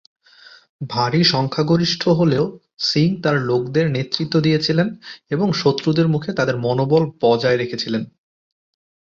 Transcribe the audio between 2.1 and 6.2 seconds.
হলেও সিং তাঁর লোকদের নেতৃত্ব দিয়েছিলেন এবং শত্রুদের